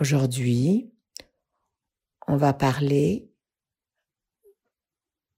[0.00, 0.92] Aujourd'hui,
[2.26, 3.30] on va parler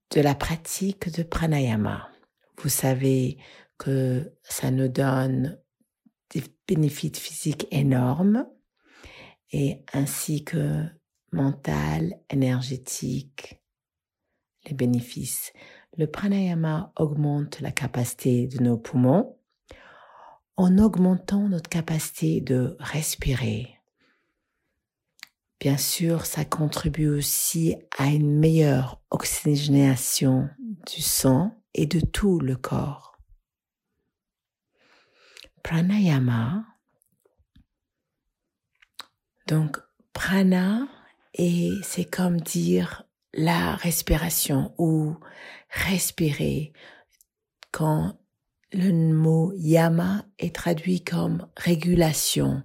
[0.09, 2.09] de la pratique de pranayama.
[2.57, 3.37] Vous savez
[3.77, 5.61] que ça nous donne
[6.31, 8.47] des bénéfices physiques énormes
[9.51, 10.85] et ainsi que
[11.31, 13.61] mental, énergétique,
[14.65, 15.53] les bénéfices.
[15.97, 19.37] Le pranayama augmente la capacité de nos poumons
[20.55, 23.76] en augmentant notre capacité de respirer.
[25.59, 32.55] Bien sûr, ça contribue aussi à une meilleure oxygénation du sang et de tout le
[32.55, 33.17] corps.
[35.63, 36.63] Pranayama.
[39.47, 39.79] Donc,
[40.13, 40.87] prana,
[41.33, 45.15] et c'est comme dire la respiration ou
[45.69, 46.73] respirer
[47.71, 48.19] quand
[48.73, 52.63] le mot yama est traduit comme régulation.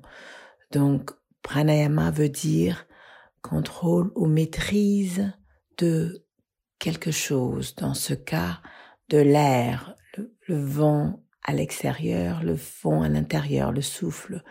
[0.71, 1.12] Donc,
[1.43, 2.87] pranayama veut dire
[3.43, 5.33] contrôle ou maîtrise
[5.79, 6.25] de
[6.79, 7.75] quelque chose.
[7.75, 8.61] Dans ce cas,
[9.09, 9.97] de l'air,
[10.49, 14.43] le, vent à l'extérieur, le vent à l'intérieur, le souffle.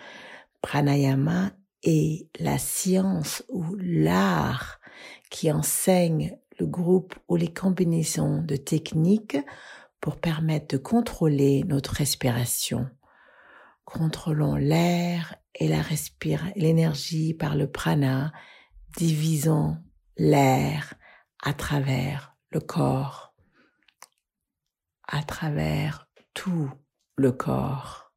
[0.61, 1.51] Pranayama
[1.83, 4.79] et la science ou l'art
[5.31, 9.37] qui enseigne le groupe ou les combinaisons de techniques
[9.99, 12.87] pour permettre de contrôler notre respiration.
[13.93, 15.81] Contrôlons l'air et la
[16.55, 18.31] l'énergie par le prana,
[18.97, 19.77] divisons
[20.17, 20.93] l'air
[21.43, 23.33] à travers le corps,
[25.07, 26.71] à travers tout
[27.15, 28.13] le corps.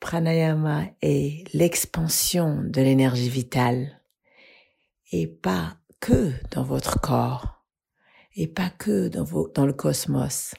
[0.00, 4.00] Pranayama est l'expansion de l'énergie vitale
[5.10, 7.64] et pas que dans votre corps
[8.36, 10.54] et pas que dans le cosmos,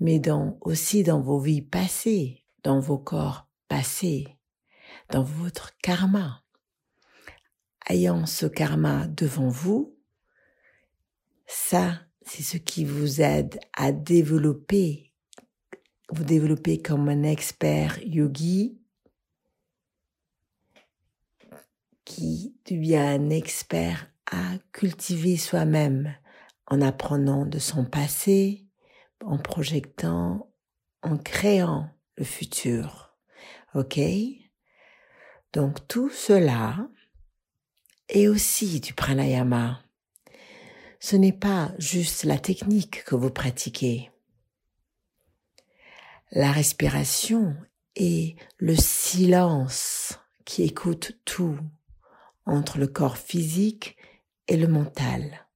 [0.00, 4.36] mais dans, aussi dans vos vies passées, dans vos corps passés,
[5.10, 6.42] dans votre karma.
[7.88, 9.96] Ayant ce karma devant vous,
[11.46, 15.12] ça, c'est ce qui vous aide à développer
[16.12, 18.78] vous développez comme un expert yogi
[22.04, 26.14] qui devient un expert à cultiver soi-même
[26.66, 28.66] en apprenant de son passé,
[29.24, 30.52] en projetant,
[31.02, 33.16] en créant le futur.
[33.74, 33.98] OK?
[35.52, 36.88] Donc tout cela
[38.08, 39.82] est aussi du pranayama.
[41.00, 44.12] Ce n'est pas juste la technique que vous pratiquez
[46.32, 47.54] la respiration
[47.94, 51.58] et le silence qui écoute tout
[52.46, 53.96] entre le corps physique
[54.48, 55.46] et le mental.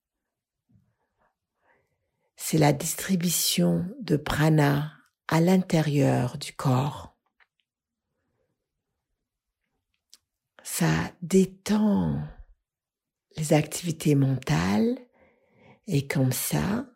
[2.37, 4.93] C'est la distribution de prana
[5.29, 7.17] à l'intérieur du corps.
[10.63, 12.23] Ça détend
[13.37, 14.99] les activités mentales
[15.87, 16.87] et comme ça,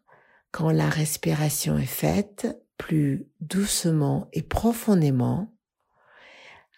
[0.50, 5.54] quand la respiration est faite, plus doucement et profondément,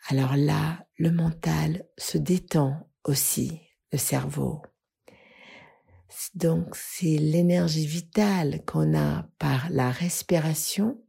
[0.08, 3.60] alors là, le mental se détend aussi,
[3.92, 4.62] le cerveau.
[6.34, 11.01] Donc c'est l'énergie vitale qu'on a par la respiration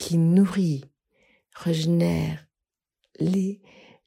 [0.00, 0.90] qui nourrit,
[1.54, 2.48] régénère
[3.20, 3.60] les,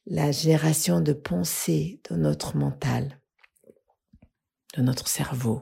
[0.08, 3.22] la génération de pensées de notre mental,
[4.76, 5.62] de notre cerveau.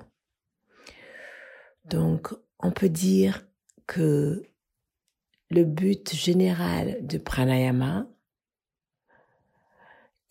[1.84, 3.46] Donc on peut dire
[3.88, 4.42] que
[5.50, 8.08] le but général de pranayama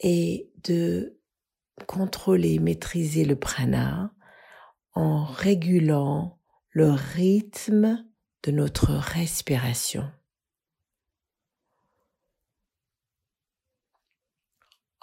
[0.00, 1.20] est de
[1.86, 4.14] contrôler, maîtriser le prana
[4.94, 6.38] en régulant
[6.70, 8.09] le rythme
[8.42, 10.10] de notre respiration.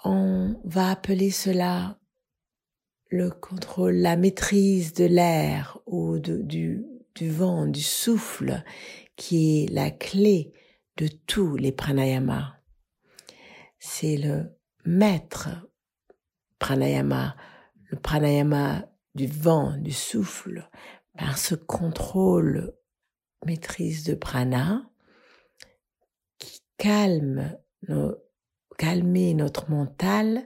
[0.04, 1.98] On va appeler cela
[3.10, 8.62] le contrôle, la maîtrise de l'air ou de, du, du vent, du souffle,
[9.16, 10.52] qui est la clé
[10.96, 12.54] de tous les pranayamas.
[13.78, 15.48] C'est le maître
[16.58, 17.36] pranayama,
[17.90, 20.68] le pranayama du vent, du souffle,
[21.16, 22.74] par ce contrôle,
[23.46, 24.88] maîtrise de prana,
[26.38, 27.56] qui calme
[29.34, 30.44] notre mental,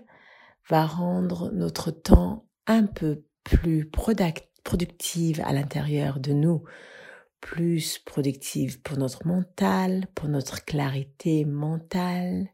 [0.69, 6.63] va rendre notre temps un peu plus productif productive à l'intérieur de nous,
[7.41, 12.49] plus productive pour notre mental, pour notre clarité mentale.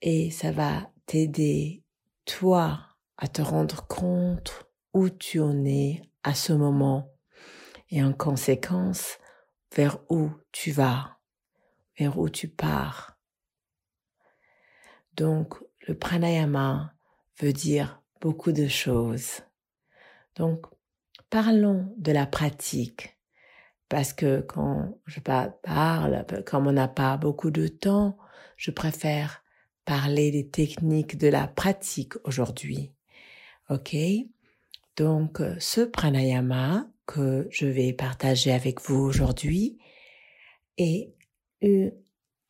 [0.00, 1.82] Et ça va t'aider,
[2.24, 2.80] toi,
[3.16, 7.10] à te rendre compte où tu en es à ce moment
[7.90, 9.18] et en conséquence
[9.74, 11.18] vers où tu vas,
[11.98, 13.18] vers où tu pars?
[15.14, 15.54] Donc,
[15.86, 16.94] le pranayama
[17.40, 19.42] veut dire beaucoup de choses.
[20.36, 20.66] Donc,
[21.30, 23.18] parlons de la pratique.
[23.88, 28.18] Parce que quand je parle, comme on n'a pas beaucoup de temps,
[28.56, 29.42] je préfère
[29.84, 32.92] parler des techniques de la pratique aujourd'hui.
[33.70, 33.96] OK?
[34.96, 39.78] Donc, ce pranayama que je vais partager avec vous aujourd'hui
[40.76, 41.14] est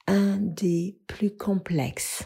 [0.07, 2.25] un des plus complexes.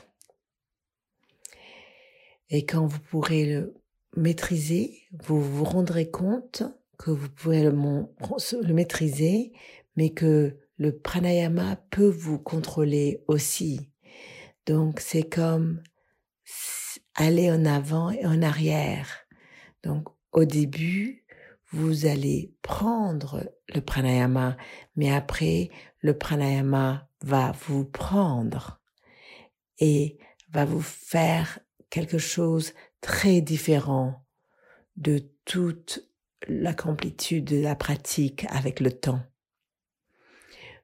[2.49, 3.75] Et quand vous pourrez le
[4.17, 6.63] maîtriser, vous vous rendrez compte
[6.99, 9.53] que vous pouvez le, maîtriser,
[9.97, 13.91] mais que le pranayama peut vous contrôler aussi.
[14.67, 15.83] Donc c'est comme
[17.15, 19.27] aller en avant et en arrière.
[19.83, 21.22] Donc au début,
[21.73, 24.57] vous allez prendre le pranayama,
[24.97, 25.71] mais après,
[26.01, 28.81] le pranayama va vous prendre
[29.79, 30.19] et
[30.51, 31.59] va vous faire
[31.91, 34.25] quelque chose très différent
[34.97, 36.09] de toute
[36.49, 39.23] la complétude de la pratique avec le temps.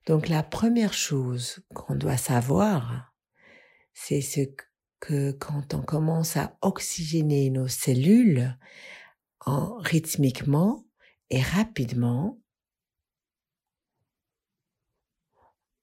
[0.06, 3.12] Donc la première chose qu'on doit savoir,
[3.92, 4.40] c'est ce
[5.00, 8.56] que quand on commence à oxygéner nos cellules
[9.44, 10.84] en rythmiquement
[11.30, 12.38] et rapidement,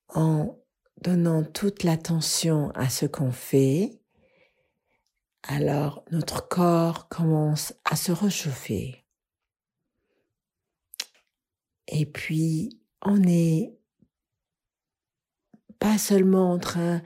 [0.09, 0.57] en
[1.01, 3.99] donnant toute l'attention à ce qu'on fait,
[5.43, 9.05] alors notre corps commence à se réchauffer.
[11.87, 13.77] Et puis, on n'est
[15.77, 17.03] pas seulement en train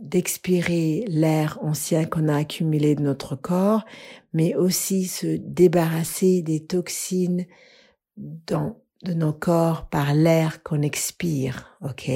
[0.00, 3.84] d'expirer l'air ancien qu'on a accumulé de notre corps,
[4.34, 7.46] mais aussi se débarrasser des toxines
[8.16, 12.10] de nos corps par l'air qu'on expire, ok?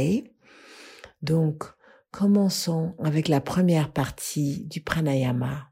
[1.23, 1.65] Donc,
[2.11, 5.71] commençons avec la première partie du pranayama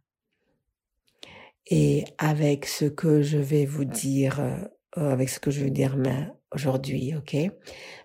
[1.67, 4.65] et avec ce que je vais vous dire euh,
[4.97, 5.97] avec ce que je veux dire
[6.57, 7.37] aujourd'hui, ok?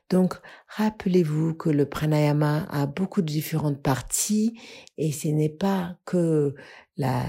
[0.09, 0.35] Donc,
[0.67, 4.59] rappelez-vous que le pranayama a beaucoup de différentes parties
[4.97, 6.53] et ce n'est pas que
[6.97, 7.23] la,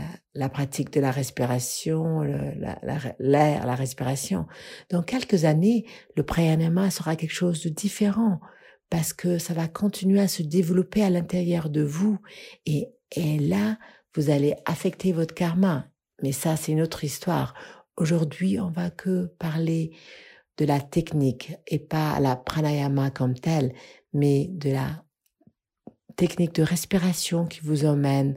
[0.51, 4.47] pratique de la respiration, l'air, la, respiration.
[4.91, 5.87] Dans quelques années,
[6.17, 8.41] le pranayama sera quelque chose de différent
[8.91, 12.19] parce que ça va continuer à se développer à l'intérieur de vous
[12.67, 13.79] et, et là,
[14.17, 15.87] vous allez affecter votre karma.
[16.21, 17.55] Mais ça, c'est une autre histoire.
[17.97, 19.93] Aujourd'hui, on va que parler
[20.59, 23.75] de la technique et pas la pranayama comme telle,
[24.13, 25.05] mais de la
[26.17, 28.37] technique de respiration qui vous emmène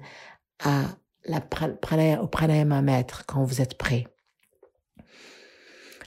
[0.59, 4.05] à la pranayama, au pranayama maître quand vous êtes prêt.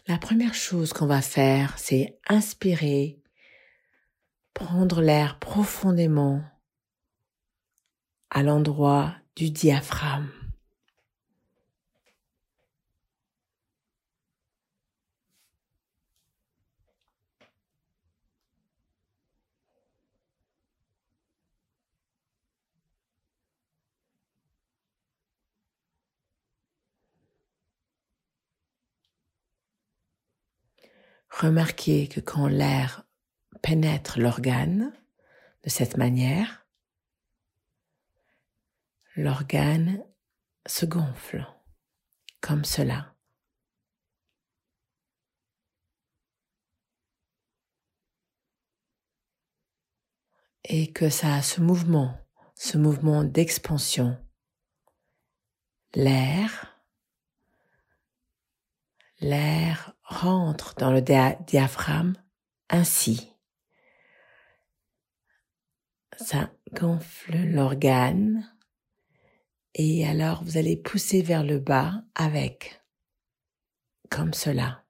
[0.06, 3.20] La première chose qu'on va faire, c'est inspirer,
[4.54, 6.42] prendre l'air profondément
[8.30, 10.37] à l'endroit du diaphragme.
[31.30, 33.04] Remarquez que quand l'air
[33.62, 34.92] pénètre l'organe
[35.64, 36.66] de cette manière,
[39.16, 40.02] l'organe
[40.66, 41.46] se gonfle
[42.40, 43.14] comme cela.
[50.64, 52.18] Et que ça a ce mouvement,
[52.54, 54.22] ce mouvement d'expansion.
[55.94, 56.77] L'air
[59.20, 62.14] l'air rentre dans le diaphragme
[62.68, 63.34] ainsi.
[66.16, 68.52] Ça gonfle l'organe
[69.74, 72.82] et alors vous allez pousser vers le bas avec,
[74.10, 74.84] comme cela.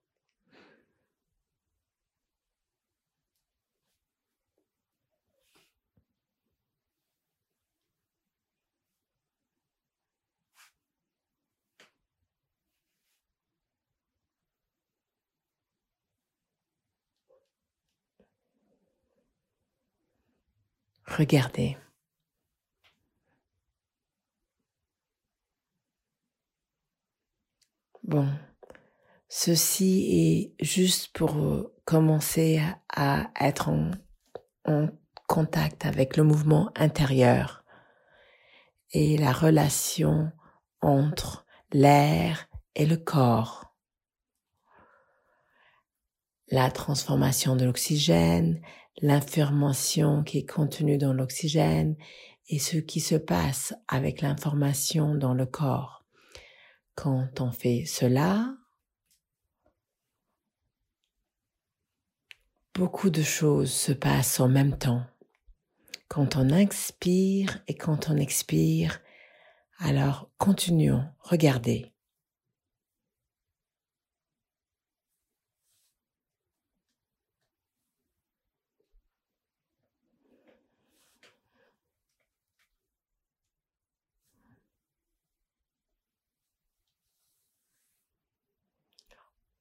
[28.03, 28.29] Bon,
[29.29, 33.91] ceci est juste pour euh, commencer à être en
[35.29, 37.63] contact avec le mouvement intérieur
[38.93, 40.33] et la relation
[40.81, 43.75] entre l'air et le corps.
[46.51, 48.63] La transformation de l'oxygène,
[49.00, 51.97] l'information qui est contenue dans l'oxygène
[52.49, 56.05] et ce qui se passe avec l'information dans le corps.
[56.95, 58.57] Quand on fait cela,
[62.75, 65.05] beaucoup de choses se passent en même temps.
[66.09, 69.00] Quand on inspire et quand on expire,
[69.78, 71.93] alors continuons, regardez.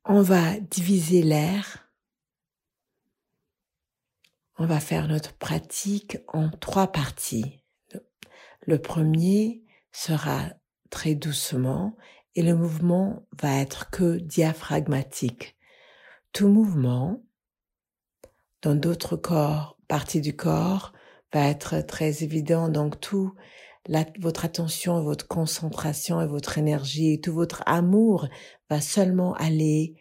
[0.09, 1.89] On va diviser l'air.
[4.57, 7.61] On va faire notre pratique en trois parties.
[8.65, 10.45] Le premier sera
[10.89, 11.97] très doucement
[12.35, 15.57] et le mouvement va être que diaphragmatique.
[16.31, 17.21] Tout mouvement
[18.61, 20.93] dans d'autres corps, parties du corps,
[21.33, 22.69] va être très évident.
[22.69, 23.33] Donc tout
[24.19, 28.27] votre attention, votre concentration et votre énergie et tout votre amour
[28.69, 29.95] va seulement aller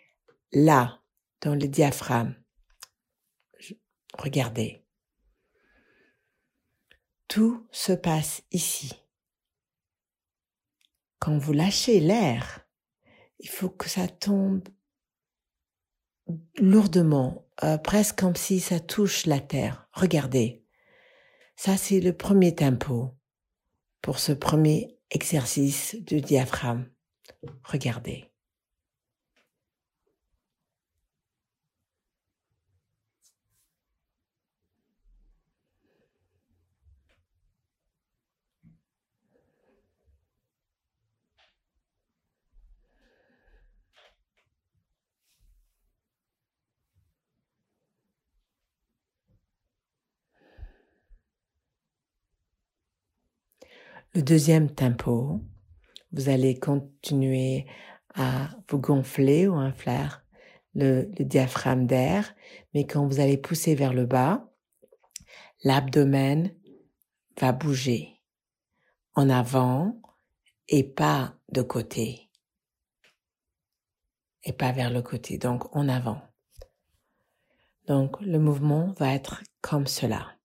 [0.52, 1.02] là,
[1.42, 2.34] dans le diaphragme.
[4.18, 4.84] Regardez.
[7.28, 8.92] Tout se passe ici.
[11.18, 12.66] Quand vous lâchez l'air,
[13.38, 14.68] il faut que ça tombe
[16.58, 19.88] lourdement, euh, presque comme si ça touche la terre.
[19.92, 20.64] Regardez.
[21.56, 23.15] Ça, c'est le premier tempo
[24.02, 26.86] pour ce premier exercice du diaphragme.
[27.64, 28.30] Regardez.
[54.16, 55.42] Le deuxième tempo,
[56.12, 57.66] vous allez continuer
[58.14, 60.06] à vous gonfler ou infler
[60.74, 62.34] le, le diaphragme d'air,
[62.72, 64.50] mais quand vous allez pousser vers le bas,
[65.64, 66.50] l'abdomen
[67.38, 68.22] va bouger
[69.16, 70.00] en avant
[70.66, 72.30] et pas de côté.
[74.44, 76.22] Et pas vers le côté, donc en avant.
[77.86, 80.35] Donc le mouvement va être comme cela.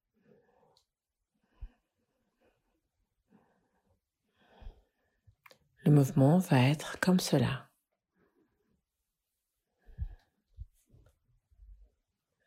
[5.91, 7.69] Le mouvement va être comme cela.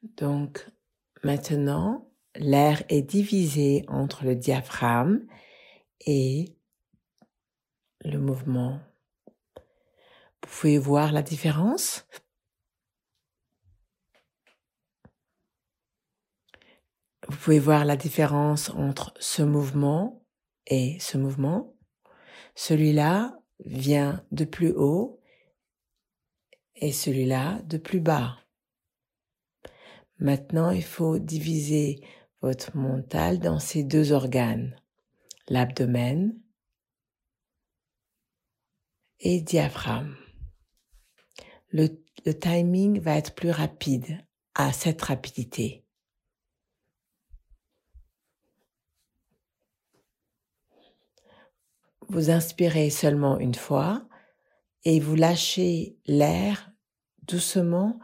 [0.02, 0.66] Donc
[1.22, 5.26] maintenant, l'air est divisé entre le diaphragme
[6.06, 6.56] et
[8.00, 8.80] le mouvement.
[9.56, 12.06] Vous pouvez voir la différence?
[17.28, 20.24] Vous pouvez voir la différence entre ce mouvement
[20.66, 21.73] et ce mouvement?
[22.54, 25.20] Celui-là vient de plus haut
[26.76, 28.38] et celui-là de plus bas.
[30.18, 32.00] Maintenant, il faut diviser
[32.40, 34.76] votre mental dans ces deux organes,
[35.48, 36.38] l'abdomen
[39.20, 40.14] et diaphragme.
[41.70, 41.88] Le,
[42.32, 45.83] timing va être plus rapide à cette rapidité.
[52.08, 54.06] Vous inspirez seulement une fois
[54.84, 56.70] et vous lâchez l'air
[57.22, 57.98] doucement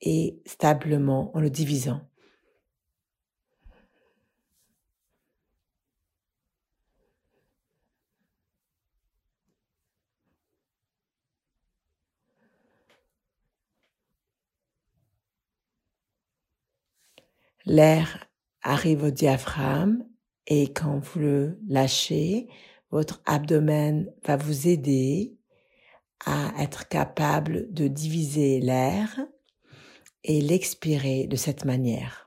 [0.00, 2.00] et stablement en le divisant.
[17.66, 18.26] L'air
[18.62, 20.04] arrive au diaphragme
[20.46, 22.48] et quand vous le lâchez,
[22.94, 25.36] votre abdomen va vous aider
[26.24, 29.18] à être capable de diviser l'air
[30.22, 32.23] et l'expirer de cette manière.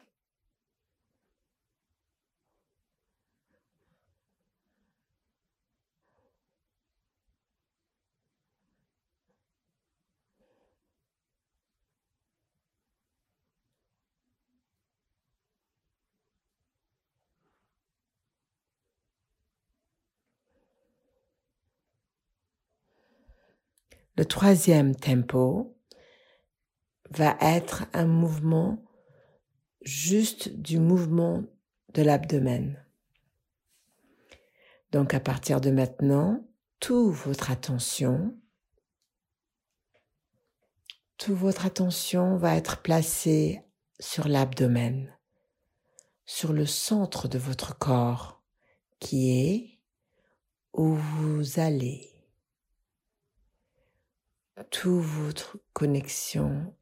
[24.17, 25.77] Le troisième tempo
[27.11, 28.83] va être un mouvement
[29.81, 31.43] juste du mouvement
[31.93, 32.83] de l'abdomen.
[34.91, 36.45] Donc à partir de maintenant,
[36.79, 38.37] toute votre attention,
[41.33, 43.61] votre attention va être placée
[43.99, 45.13] sur l'abdomen,
[46.25, 48.43] sur le centre de votre corps
[48.99, 49.79] qui est,
[50.73, 52.16] où vous allez.
[54.71, 56.73] Toute votre connexion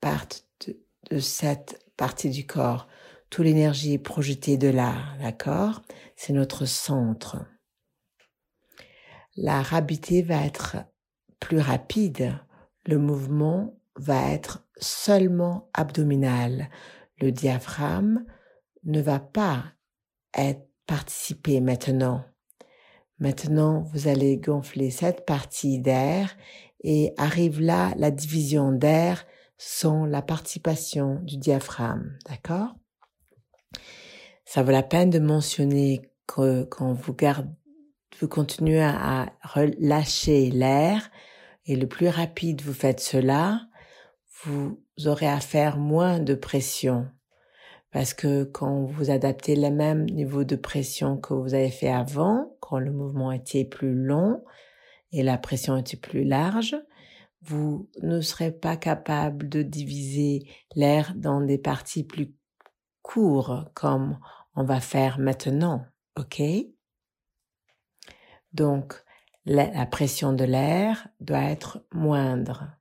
[0.00, 0.26] part
[0.66, 0.76] de,
[1.10, 2.86] de cette partie du corps.
[3.30, 5.82] Toute l'énergie est projetée de là, d'accord?
[6.16, 7.44] C'est notre centre.
[9.36, 10.76] La rapidité va être
[11.40, 12.38] plus rapide.
[12.86, 16.70] Le mouvement va être seulement abdominal.
[17.18, 18.24] Le diaphragme
[18.84, 19.64] ne va pas
[20.36, 22.24] être participé maintenant.
[23.18, 26.36] Maintenant, vous allez gonfler cette partie d'air
[26.86, 29.26] et arrive là la division d'air
[29.58, 32.16] sans la participation du diaphragme.
[32.28, 32.76] D'accord?
[34.44, 41.10] Ça vaut la peine de mentionner que quand vous continuez à relâcher l'air
[41.66, 43.62] et le plus rapide vous faites cela,
[44.44, 47.08] vous aurez à faire moins de pression.
[47.90, 52.56] Parce que quand vous adaptez le même niveau de pression que vous avez fait avant,
[52.60, 54.44] quand le mouvement était plus long
[55.12, 56.76] et la pression était plus large,
[57.42, 62.34] vous ne serez pas capable de diviser l'air dans des parties plus
[63.02, 64.18] courtes comme
[64.54, 65.86] on va faire maintenant.
[66.18, 66.42] OK?
[68.52, 68.94] Donc,
[69.44, 72.76] la pression de l'air doit être moindre.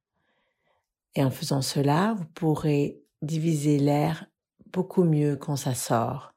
[1.14, 4.26] Et en faisant cela, vous pourrez diviser l'air
[4.74, 6.34] beaucoup mieux quand ça sort.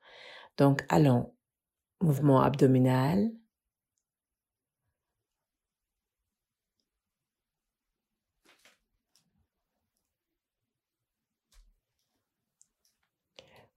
[0.57, 1.33] Donc, allons,
[2.00, 3.30] mouvement abdominal.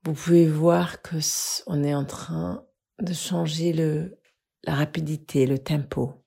[0.03, 1.17] Vous pouvez voir que
[1.67, 2.65] on est en train
[3.00, 4.17] de changer le,
[4.63, 6.20] la rapidité, le tempo.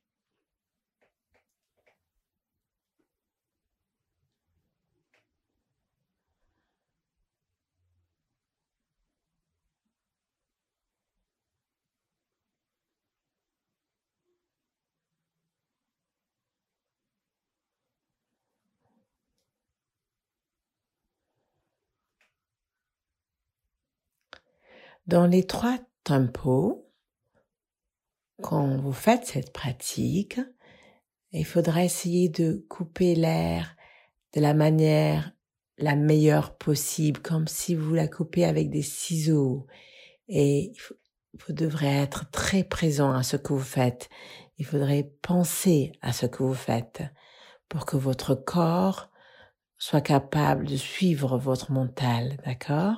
[25.06, 26.90] Dans les trois tempos,
[28.42, 30.40] quand vous faites cette pratique,
[31.32, 33.76] il faudra essayer de couper l'air
[34.34, 35.32] de la manière
[35.78, 39.66] la meilleure possible, comme si vous la coupez avec des ciseaux.
[40.28, 40.72] Et
[41.34, 44.08] vous devrez être très présent à ce que vous faites.
[44.58, 47.02] Il faudrait penser à ce que vous faites
[47.68, 49.10] pour que votre corps
[49.76, 52.96] soit capable de suivre votre mental, d'accord?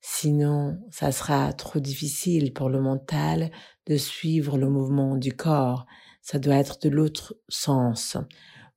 [0.00, 3.50] Sinon, ça sera trop difficile pour le mental
[3.86, 5.86] de suivre le mouvement du corps.
[6.22, 8.16] Ça doit être de l'autre sens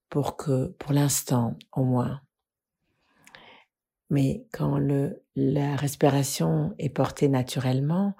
[0.10, 2.22] pour que, pour l'instant, au moins.
[4.10, 8.16] Mais quand le, la respiration est portée naturellement,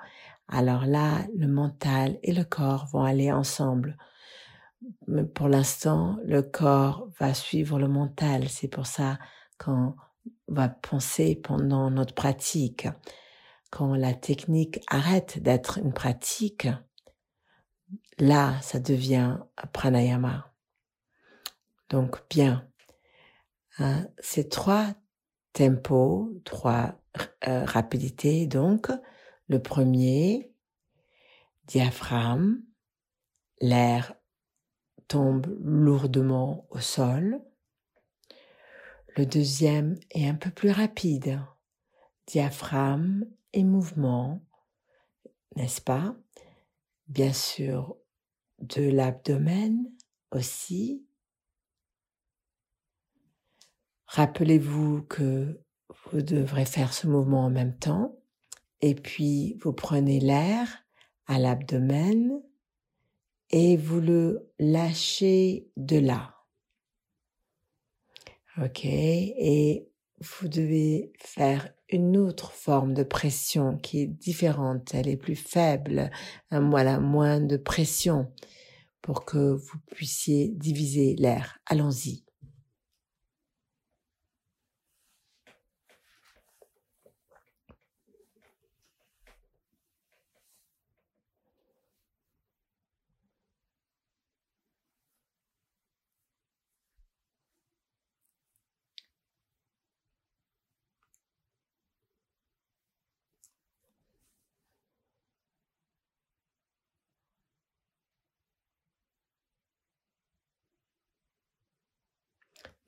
[0.48, 3.98] alors là, le mental et le corps vont aller ensemble.
[5.08, 8.50] Mais pour l'instant, le corps va suivre le mental.
[8.50, 9.20] C'est pour ça
[9.58, 9.96] quand
[10.48, 12.88] va penser pendant notre pratique.
[13.72, 16.68] Quand la technique arrête d'être une pratique,
[18.18, 19.38] là, ça devient
[19.74, 20.54] pranayama.
[21.90, 22.68] Donc, bien.
[23.78, 24.94] Hein, ces trois
[25.54, 27.00] tempos, trois
[27.48, 28.92] euh, rapidités, donc,
[29.48, 30.54] le premier,
[31.66, 32.62] diaphragme,
[33.62, 34.14] l'air
[35.08, 37.42] tombe lourdement au sol.
[39.16, 41.42] Le deuxième est un peu plus rapide.
[42.28, 44.42] Diaphragme et mouvement,
[45.56, 46.16] n'est-ce pas?
[47.08, 47.98] Bien sûr,
[48.60, 49.92] de l'abdomen
[50.32, 51.06] aussi.
[54.06, 55.60] Rappelez-vous que
[56.06, 58.16] vous devrez faire ce mouvement en même temps.
[58.82, 60.68] Et puis, vous prenez l'air
[61.26, 62.42] à l'abdomen
[63.50, 66.39] et vous le lâchez de là.
[68.62, 69.88] Ok, et
[70.20, 76.12] vous devez faire une autre forme de pression qui est différente, elle est plus faible,
[76.52, 78.30] voilà, moins de pression
[79.02, 81.60] pour que vous puissiez diviser l'air.
[81.68, 82.26] Allons-y.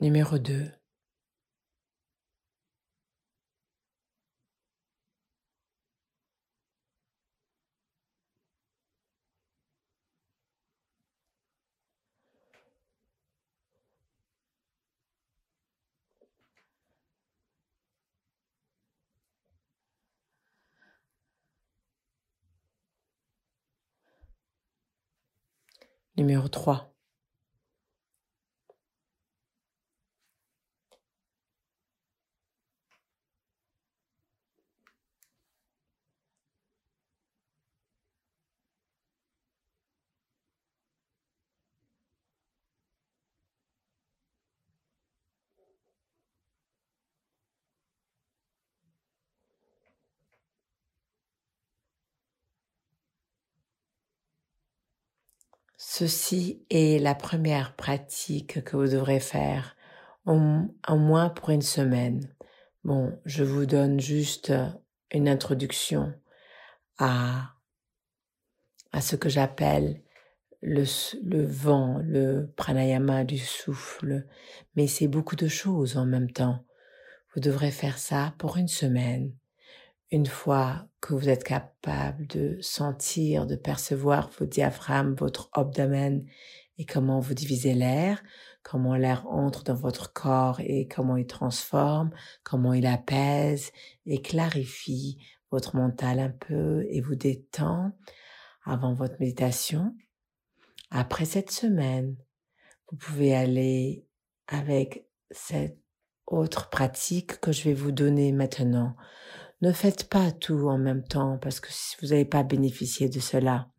[0.02, 0.72] numéro 2.
[26.18, 26.48] Numéro
[55.84, 59.76] Ceci est la première pratique que vous devrez faire,
[60.28, 62.32] au, moins pour une semaine.
[62.84, 64.54] Bon, je vous donne juste
[65.10, 66.14] une introduction
[67.00, 67.56] à,
[68.92, 70.04] à ce que j'appelle
[70.62, 70.84] le,
[71.24, 74.28] le vent, le pranayama du souffle,
[74.76, 76.64] mais c'est beaucoup de choses en même temps.
[77.34, 79.34] Vous devrez faire ça pour une semaine.
[80.12, 86.26] Une fois que vous êtes capable de sentir, de percevoir vos diaphragmes, votre abdomen
[86.78, 88.22] et comment vous divisez l'air,
[88.62, 92.12] comment l'air entre dans votre corps et comment il transforme,
[92.44, 93.72] comment il apaise
[94.06, 95.18] et clarifie
[95.50, 97.94] votre mental un peu et vous détend
[98.66, 99.96] avant votre méditation.
[100.90, 102.18] Après cette semaine,
[102.90, 104.06] vous pouvez aller
[104.48, 105.78] avec cette
[106.28, 108.96] autre pratique que je vais vous donner maintenant.
[109.62, 111.70] Ne faites pas tout en même temps parce que
[112.02, 113.70] vous n'avez pas bénéficié de cela.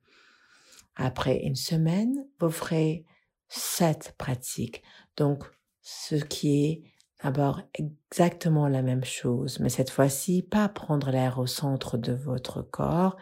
[0.95, 3.05] Après une semaine, vous ferez
[3.49, 4.83] sept pratiques.
[5.17, 5.45] Donc,
[5.81, 6.83] ce qui est
[7.23, 12.63] d'abord exactement la même chose, mais cette fois-ci, pas prendre l'air au centre de votre
[12.63, 13.17] corps,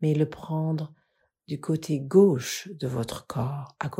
[0.00, 0.92] mais le prendre
[1.48, 3.90] du côté gauche de votre corps, à,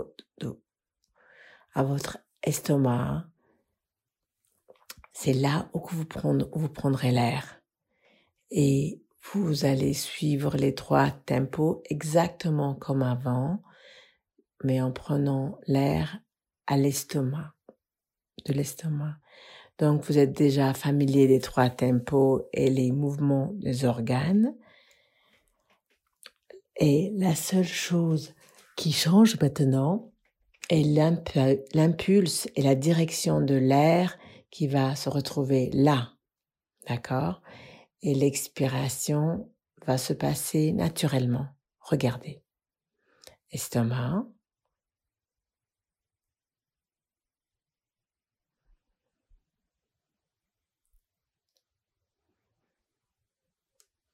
[1.74, 3.26] à votre estomac.
[5.12, 7.63] C'est là où vous prendrez l'air
[8.56, 13.60] et vous allez suivre les trois tempos exactement comme avant,
[14.62, 16.20] mais en prenant l'air
[16.68, 17.52] à l'estomac,
[18.46, 19.16] de l'estomac.
[19.78, 24.54] Donc vous êtes déjà familier des trois tempos et les mouvements des organes.
[26.76, 28.34] Et la seule chose
[28.76, 30.12] qui change maintenant
[30.70, 30.84] est
[31.74, 34.16] l'impulse et la direction de l'air
[34.52, 36.12] qui va se retrouver là.
[36.86, 37.42] D'accord?
[38.04, 39.50] Et l'expiration
[39.86, 41.48] va se passer naturellement.
[41.80, 42.42] Regardez.
[43.50, 44.26] Estomac.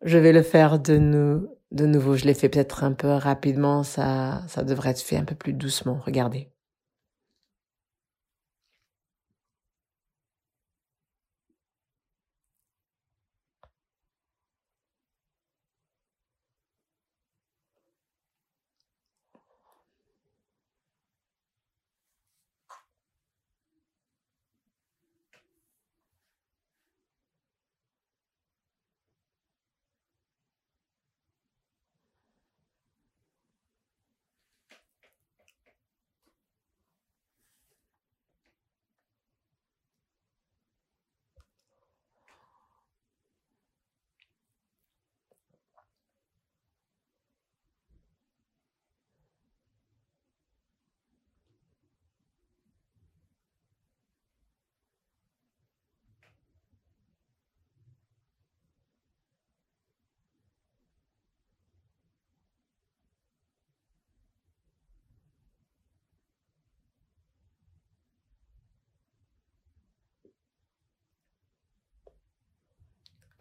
[0.02, 2.16] Je vais le faire de, de nouveau.
[2.16, 3.82] Je l'ai fait peut-être un peu rapidement.
[3.82, 6.00] Ça, ça devrait être fait un peu plus doucement.
[6.04, 6.50] Regardez.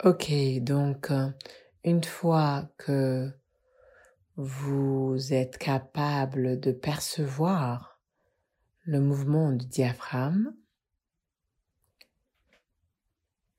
[0.06, 0.32] Ok,
[0.62, 1.30] donc euh,
[1.84, 3.30] une fois que
[4.38, 8.00] vous êtes capable de percevoir
[8.86, 10.54] le mouvement du diaphragme,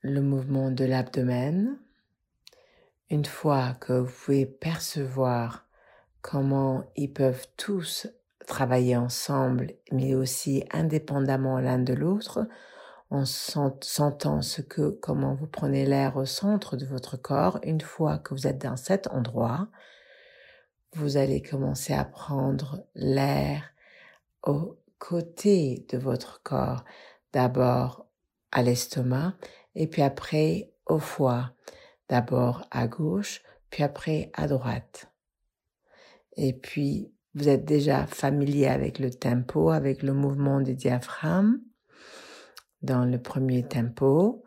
[0.00, 1.78] le mouvement de l'abdomen,
[3.10, 5.68] une fois que vous pouvez percevoir
[6.22, 8.08] comment ils peuvent tous
[8.46, 12.48] travailler ensemble, mais aussi indépendamment l'un de l'autre,
[13.10, 17.58] en sentant ce que, comment vous prenez l'air au centre de votre corps.
[17.64, 19.68] Une fois que vous êtes dans cet endroit,
[20.94, 23.64] vous allez commencer à prendre l'air
[24.44, 26.84] au côté de votre corps.
[27.32, 28.06] D'abord
[28.52, 29.34] à l'estomac
[29.74, 31.52] et puis après au foie.
[32.08, 35.10] D'abord à gauche, puis après à droite.
[36.36, 41.60] Et puis, vous êtes déjà familier avec le tempo, avec le mouvement du diaphragme
[42.82, 44.44] dans le premier tempo.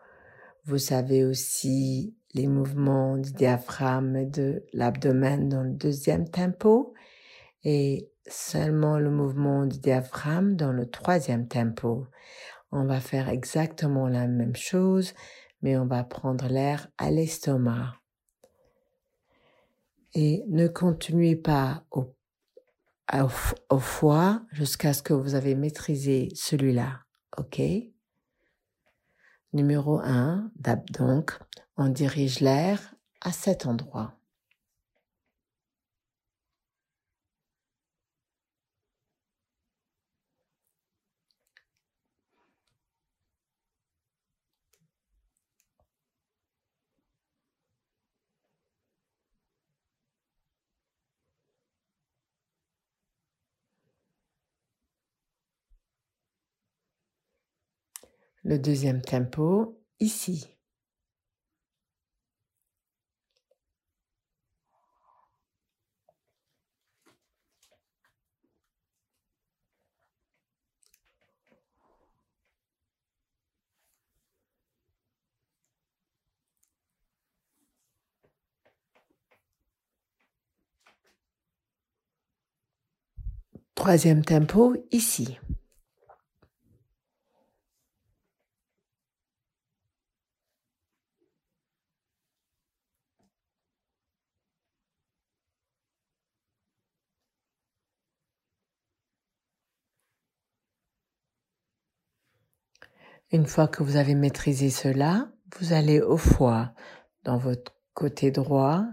[0.65, 6.93] Vous savez aussi les mouvements du diaphragme et de l'abdomen dans le deuxième tempo.
[7.63, 12.07] Et seulement le mouvement du diaphragme dans le troisième tempo.
[12.71, 15.13] On va faire exactement la même chose,
[15.61, 17.95] mais on va prendre l'air à l'estomac.
[20.15, 22.13] Et ne continuez pas au,
[23.69, 27.01] au foie jusqu'à ce que vous avez maîtrisé celui-là.
[27.37, 27.61] OK?
[29.53, 30.49] Numéro 1,
[30.91, 31.37] donc,
[31.77, 34.13] on dirige l'air à cet endroit.
[58.57, 60.47] Deuxième tempo, ici.
[83.75, 85.37] Troisième tempo, ici.
[103.33, 106.75] Une fois que vous avez maîtrisé cela, vous allez au foie
[107.23, 108.85] dans votre côté droit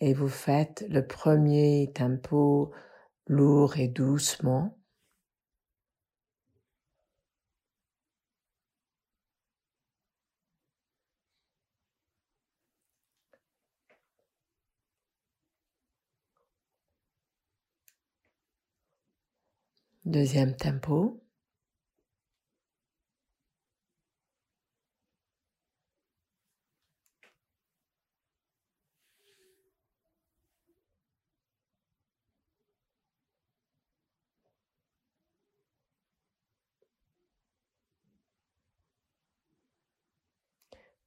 [0.00, 2.72] et vous faites le premier tempo
[3.26, 4.78] lourd et doucement.
[20.04, 21.19] Deuxième tempo.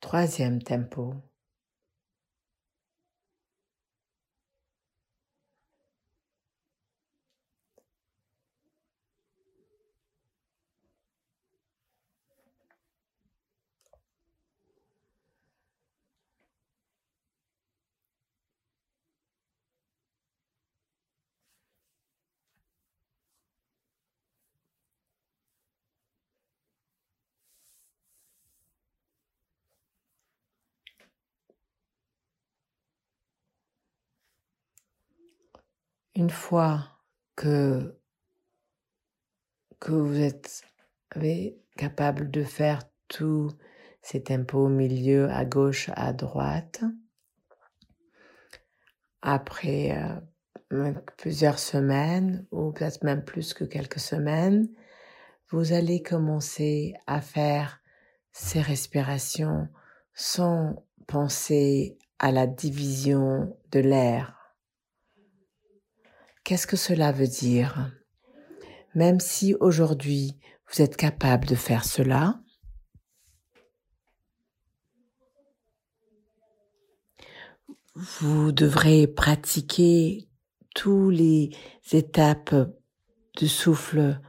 [0.03, 1.15] Troisième tempo.
[36.15, 36.87] Une fois
[37.35, 37.97] que,
[39.87, 40.63] vous êtes
[41.75, 43.51] capable de faire tous
[44.03, 46.83] ces tempos au milieu, à gauche, à droite,
[49.23, 49.97] après
[50.71, 54.69] euh, plusieurs semaines, ou peut-être même plus que quelques semaines,
[55.49, 57.79] vous allez commencer à faire
[58.31, 59.67] ces respirations
[60.13, 64.42] sans penser à la division de l'air
[66.43, 67.91] Qu'est-ce que cela veut dire?
[68.95, 72.41] Même si aujourd'hui vous êtes capable de faire cela,
[77.95, 80.27] vous devrez pratiquer
[80.75, 81.51] toutes les
[81.91, 82.55] étapes
[83.39, 84.19] de souffle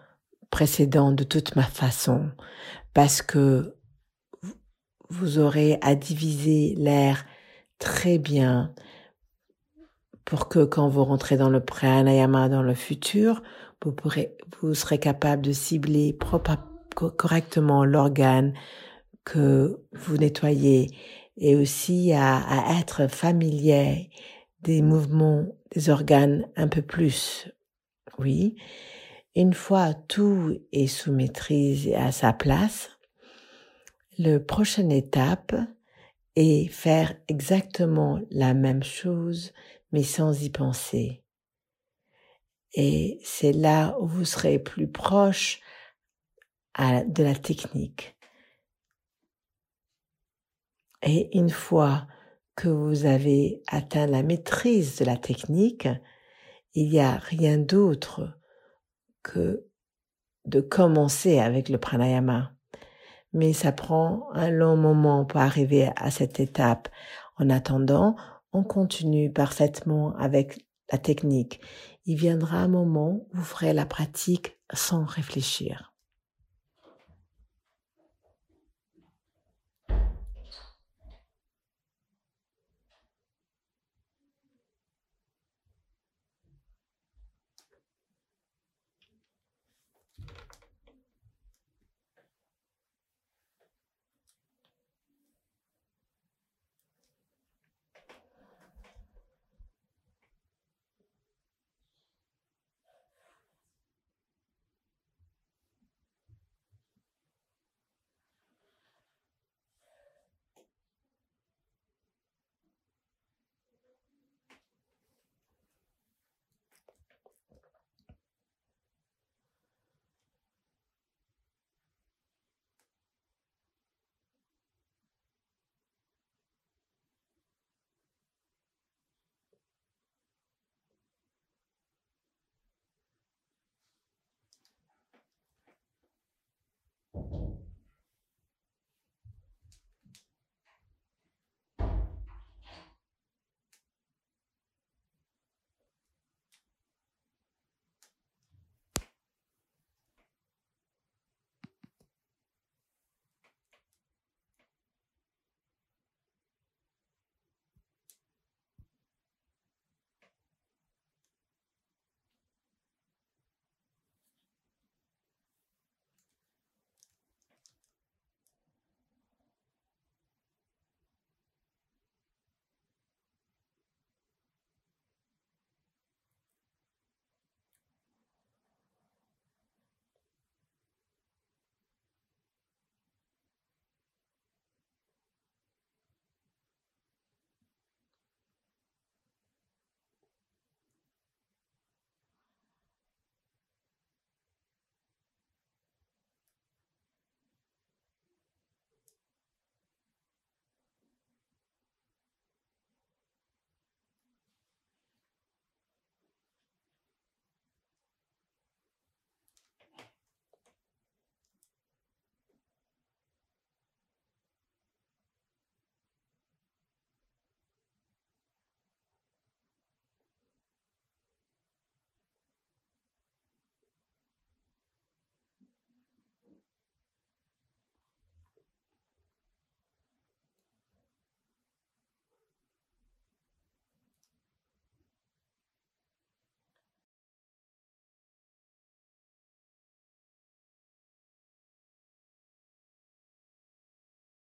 [0.50, 2.31] précédent de toute ma façon
[2.92, 3.74] parce que
[5.09, 7.27] vous aurez à diviser l'air
[7.79, 8.74] très bien
[10.24, 13.42] pour que quand vous rentrez dans le pranayama dans le futur,
[13.84, 16.16] vous pourrez, vous serez capable de cibler
[16.94, 18.54] correctement l'organe
[19.24, 20.90] que vous nettoyez
[21.37, 24.10] et aussi à, à être familier
[24.60, 27.50] des mouvements des organes un peu plus.
[28.18, 28.56] Oui.
[29.37, 32.90] Une fois tout est sous maîtrise et à sa place,
[34.18, 35.54] le prochaine étape
[36.37, 39.52] est faire exactement la même chose
[39.94, 41.22] mais sans y penser.
[42.72, 45.61] Et c'est là où vous serez plus proche
[46.76, 48.16] de la technique.
[51.00, 52.09] Et une fois
[52.57, 55.87] que vous avez atteint la maîtrise de la technique,
[56.72, 58.37] il n'y a rien d'autre
[59.22, 59.64] que
[60.44, 62.52] de commencer avec le pranayama.
[63.33, 66.88] Mais ça prend un long moment pour arriver à cette étape.
[67.37, 68.16] En attendant,
[68.54, 71.60] on continue parfaitement avec la technique.
[72.06, 75.93] il viendra un moment où vous ferez la pratique sans réfléchir.